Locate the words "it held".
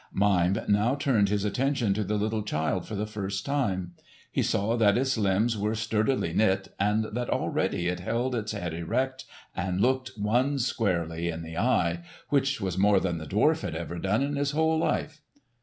7.87-8.33